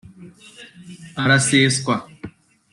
araseswa 1.23 1.95